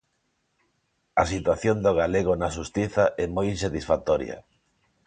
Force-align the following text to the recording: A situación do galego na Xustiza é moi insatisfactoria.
A 1.21 1.23
situación 1.33 1.77
do 1.85 1.91
galego 2.01 2.31
na 2.35 2.53
Xustiza 2.55 3.03
é 3.23 3.25
moi 3.35 3.45
insatisfactoria. 3.55 4.37